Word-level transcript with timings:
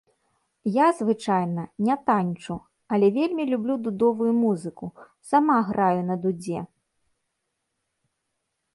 Я 0.77 0.85
звычайна 1.01 1.65
не 1.87 1.97
таньчу, 2.07 2.57
але 2.97 3.11
вельмі 3.19 3.43
люблю 3.51 3.73
дудовую 3.89 4.33
музыку, 4.43 4.85
сама 5.33 5.57
граю 5.71 6.01
на 6.13 6.23
дудзе. 6.25 6.59